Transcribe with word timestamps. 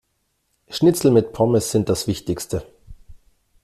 Schnitzel 0.69 1.11
mit 1.11 1.31
Pommes 1.31 1.69
sind 1.69 1.87
das 1.87 2.07
Wichtigste. 2.07 2.65